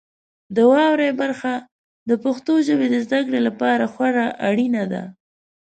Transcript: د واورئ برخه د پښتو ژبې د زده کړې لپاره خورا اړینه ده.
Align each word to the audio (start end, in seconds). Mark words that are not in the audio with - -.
د 0.55 0.57
واورئ 0.71 1.11
برخه 1.21 1.53
د 2.09 2.11
پښتو 2.23 2.53
ژبې 2.67 2.87
د 2.91 2.95
زده 3.05 3.19
کړې 3.27 3.39
لپاره 3.47 3.83
خورا 3.93 4.27
اړینه 4.49 4.83
ده. 4.93 5.03